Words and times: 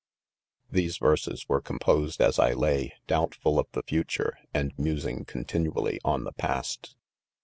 6 0.69 0.71
These 0.73 0.97
verses 0.97 1.47
were 1.47 1.61
composed 1.61 2.21
as 2.21 2.39
I 2.39 2.53
lay, 2.53 2.91
doubtful 3.05 3.59
of 3.59 3.67
the 3.73 3.83
future, 3.83 4.35
and 4.51 4.73
musing 4.75 5.25
continually 5.25 5.99
on 6.03 6.23
the 6.23 6.31
past. 6.31 6.95